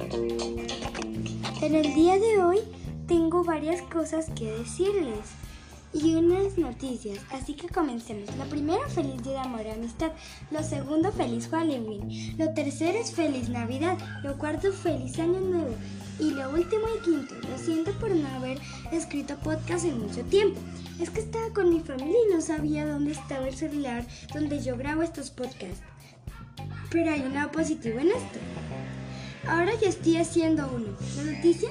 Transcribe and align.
En 0.00 1.74
el 1.74 1.94
día 1.94 2.18
de 2.18 2.40
hoy 2.40 2.58
tengo 3.08 3.42
varias 3.42 3.82
cosas 3.82 4.30
que 4.30 4.52
decirles 4.52 5.18
y 5.92 6.14
unas 6.14 6.56
noticias, 6.56 7.18
así 7.32 7.54
que 7.54 7.68
comencemos. 7.68 8.34
Lo 8.36 8.44
primero, 8.44 8.88
feliz 8.88 9.20
día 9.24 9.32
de 9.32 9.38
amor 9.38 9.62
y 9.66 9.70
amistad. 9.70 10.12
Lo 10.52 10.62
segundo, 10.62 11.10
feliz 11.10 11.48
Halloween. 11.48 12.36
Lo 12.38 12.52
tercero 12.54 12.98
es 12.98 13.10
feliz 13.12 13.48
Navidad. 13.48 13.98
Lo 14.22 14.38
cuarto, 14.38 14.72
feliz 14.72 15.18
año 15.18 15.40
nuevo. 15.40 15.74
Y 16.20 16.30
lo 16.30 16.50
último 16.50 16.82
y 16.96 17.02
quinto, 17.02 17.34
lo 17.34 17.58
siento 17.58 17.92
por 17.98 18.10
no 18.10 18.28
haber 18.28 18.58
escrito 18.92 19.36
podcast 19.38 19.84
en 19.84 19.98
mucho 19.98 20.22
tiempo. 20.24 20.60
Es 21.00 21.10
que 21.10 21.20
estaba 21.20 21.52
con 21.52 21.70
mi 21.70 21.80
familia 21.80 22.18
y 22.28 22.34
no 22.34 22.40
sabía 22.40 22.86
dónde 22.86 23.12
estaba 23.12 23.48
el 23.48 23.56
celular 23.56 24.04
donde 24.32 24.62
yo 24.62 24.76
grabo 24.76 25.02
estos 25.02 25.30
podcasts. 25.30 25.80
Pero 26.90 27.12
hay 27.12 27.22
un 27.22 27.34
lado 27.34 27.50
positivo 27.50 27.98
en 27.98 28.08
esto. 28.08 28.38
Ahora 29.48 29.72
ya 29.80 29.88
estoy 29.88 30.18
haciendo 30.18 30.70
uno. 30.74 30.88
La 31.16 31.32
noticia 31.32 31.70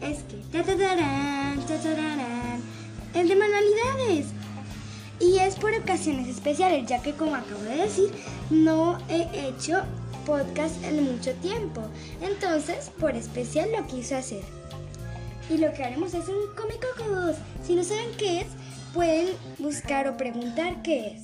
es 0.00 0.22
que... 0.22 0.36
tatararán, 0.50 1.60
tatararán, 1.66 2.62
es 3.14 3.28
de 3.28 3.36
manualidades. 3.36 4.26
Y 5.20 5.38
es 5.38 5.56
por 5.56 5.72
ocasiones 5.74 6.28
especiales, 6.28 6.88
ya 6.88 7.02
que 7.02 7.12
como 7.12 7.34
acabo 7.34 7.62
de 7.62 7.76
decir, 7.76 8.10
no 8.50 8.98
he 9.08 9.48
hecho 9.48 9.82
podcast 10.24 10.82
en 10.82 11.04
mucho 11.04 11.32
tiempo. 11.34 11.82
Entonces, 12.22 12.90
por 12.98 13.14
especial 13.14 13.70
lo 13.72 13.86
quise 13.86 14.16
hacer. 14.16 14.42
Y 15.50 15.58
lo 15.58 15.72
que 15.74 15.84
haremos 15.84 16.14
es 16.14 16.26
un 16.28 16.54
cómico 16.56 16.86
con 16.96 17.34
Si 17.66 17.74
no 17.74 17.84
saben 17.84 18.10
qué 18.16 18.40
es, 18.40 18.46
pueden 18.94 19.28
buscar 19.58 20.08
o 20.08 20.16
preguntar 20.16 20.82
qué 20.82 21.08
es. 21.08 21.22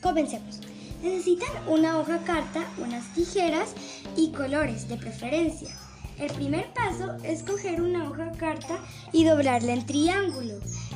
Comencemos. 0.00 0.60
Necesitan 1.06 1.68
una 1.68 2.00
hoja 2.00 2.18
carta, 2.24 2.64
unas 2.78 3.14
tijeras 3.14 3.74
y 4.16 4.32
colores 4.32 4.88
de 4.88 4.96
preferencia. 4.96 5.72
El 6.18 6.32
primer 6.32 6.66
paso 6.72 7.16
es 7.22 7.44
coger 7.44 7.80
una 7.80 8.10
hoja 8.10 8.32
carta 8.32 8.80
y 9.12 9.22
doblarla 9.22 9.72
en 9.72 9.86
triángulo 9.86 10.54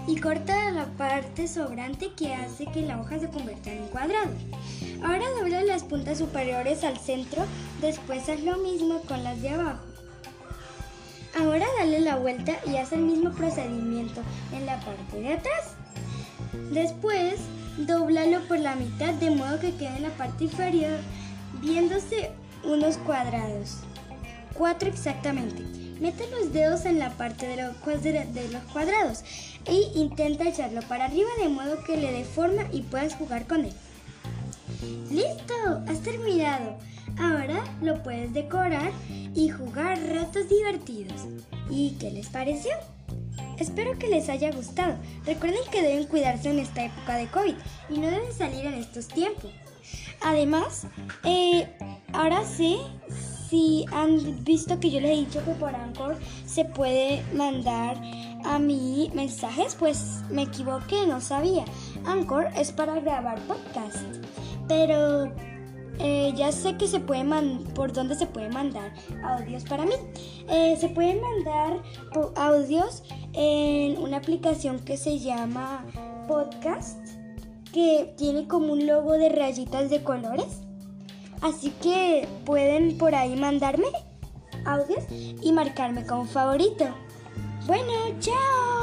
y 0.08 0.16
corta 0.16 0.72
la 0.72 0.86
parte 0.96 1.46
sobrante 1.46 2.10
que 2.16 2.34
hace 2.34 2.66
que 2.66 2.82
la 2.82 3.00
hoja 3.00 3.20
se 3.20 3.28
convierta 3.28 3.72
en 3.72 3.82
un 3.82 3.88
cuadrado. 3.88 4.32
Ahora 5.04 5.30
dobla 5.38 5.62
las 5.62 5.84
puntas 5.84 6.18
superiores 6.18 6.82
al 6.82 6.98
centro, 6.98 7.44
después 7.80 8.28
haz 8.28 8.40
lo 8.40 8.56
mismo 8.56 9.02
con 9.02 9.22
las 9.22 9.40
de 9.40 9.50
abajo. 9.50 9.84
Ahora 11.38 11.66
dale 11.78 12.00
la 12.00 12.16
vuelta 12.16 12.58
y 12.66 12.78
haz 12.78 12.90
el 12.92 13.02
mismo 13.02 13.30
procedimiento 13.30 14.22
en 14.52 14.66
la 14.66 14.80
parte 14.80 15.20
de 15.20 15.34
atrás. 15.34 15.76
Después, 16.72 17.38
doblalo 17.78 18.40
por 18.48 18.58
la 18.58 18.74
mitad 18.76 19.14
de 19.14 19.30
modo 19.30 19.58
que 19.58 19.74
quede 19.74 19.96
en 19.96 20.02
la 20.02 20.10
parte 20.10 20.44
inferior 20.44 20.98
viéndose 21.60 22.30
unos 22.64 22.96
cuadrados. 22.98 23.78
Cuatro 24.54 24.88
exactamente. 24.88 25.62
Mete 26.00 26.28
los 26.30 26.52
dedos 26.52 26.86
en 26.86 26.98
la 26.98 27.10
parte 27.10 27.46
de 27.46 27.56
los, 27.62 27.76
cuadrados 28.72 29.22
e 29.66 29.74
intenta 29.94 30.48
echarlo 30.48 30.80
para 30.82 31.04
arriba 31.04 31.28
de 31.42 31.48
modo 31.48 31.84
que 31.84 31.96
le 31.96 32.12
dé 32.12 32.24
forma 32.24 32.62
y 32.72 32.82
puedas 32.82 33.14
jugar 33.14 33.46
con 33.46 33.66
él. 33.66 33.72
¡Listo! 35.10 35.82
¡Has 35.86 36.00
terminado! 36.00 36.78
Ahora 37.18 37.62
lo 37.82 38.02
puedes 38.02 38.32
decorar 38.32 38.92
y 39.34 39.50
jugar 39.50 39.98
ratos 40.10 40.48
divertidos. 40.48 41.20
¿Y 41.68 41.96
qué 42.00 42.10
les 42.10 42.28
pareció? 42.28 42.72
Espero 43.60 43.98
que 43.98 44.08
les 44.08 44.28
haya 44.30 44.50
gustado. 44.50 44.96
Recuerden 45.26 45.60
que 45.70 45.82
deben 45.82 46.06
cuidarse 46.06 46.50
en 46.50 46.58
esta 46.58 46.84
época 46.84 47.16
de 47.16 47.28
COVID 47.28 47.54
y 47.90 47.98
no 47.98 48.06
deben 48.08 48.32
salir 48.32 48.64
en 48.64 48.74
estos 48.74 49.06
tiempos. 49.06 49.52
Además, 50.22 50.86
eh, 51.24 51.68
ahora 52.14 52.44
sé 52.44 52.78
si 53.50 53.84
han 53.92 54.44
visto 54.44 54.80
que 54.80 54.90
yo 54.90 55.00
les 55.00 55.10
he 55.10 55.20
dicho 55.26 55.44
que 55.44 55.52
por 55.52 55.74
Anchor 55.74 56.16
se 56.46 56.64
puede 56.64 57.22
mandar 57.34 58.00
a 58.44 58.58
mí 58.58 59.10
mensajes, 59.14 59.74
pues 59.74 60.20
me 60.30 60.42
equivoqué, 60.42 61.06
no 61.06 61.20
sabía. 61.20 61.64
Anchor 62.06 62.48
es 62.56 62.72
para 62.72 62.98
grabar 63.00 63.38
podcast, 63.42 63.98
pero 64.68 65.30
eh, 66.02 66.32
ya 66.34 66.50
sé 66.52 66.76
que 66.76 66.86
se 66.86 67.00
puede 67.00 67.24
por 67.74 67.92
dónde 67.92 68.14
se 68.14 68.26
puede 68.26 68.48
mandar 68.48 68.92
audios 69.22 69.64
para 69.64 69.84
mí. 69.84 69.94
Eh, 70.48 70.76
se 70.80 70.88
pueden 70.88 71.20
mandar 71.20 71.82
audios 72.36 73.02
en 73.32 73.98
una 73.98 74.18
aplicación 74.18 74.80
que 74.80 74.96
se 74.96 75.18
llama 75.18 75.84
Podcast, 76.26 76.98
que 77.72 78.14
tiene 78.16 78.48
como 78.48 78.72
un 78.72 78.86
logo 78.86 79.12
de 79.12 79.28
rayitas 79.28 79.90
de 79.90 80.02
colores. 80.02 80.62
Así 81.42 81.70
que 81.82 82.28
pueden 82.44 82.98
por 82.98 83.14
ahí 83.14 83.36
mandarme 83.36 83.86
audios 84.64 85.04
y 85.10 85.52
marcarme 85.52 86.04
como 86.06 86.24
favorito. 86.24 86.86
Bueno, 87.66 87.92
chao. 88.20 88.79